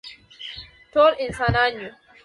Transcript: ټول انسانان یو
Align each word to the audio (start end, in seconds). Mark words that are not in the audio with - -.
ټول 0.93 1.11
انسانان 1.25 1.71
یو 1.81 1.89